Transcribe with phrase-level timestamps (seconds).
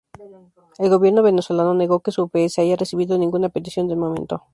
[0.79, 4.41] El Gobierno venezolano negó que su país haya recibido ninguna petición de momento.